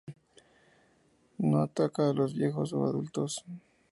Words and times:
No 1.37 1.61
ataca 1.61 2.09
a 2.09 2.13
los 2.15 2.33
viejos 2.33 2.73
o 2.73 2.85
adultos. 2.87 3.45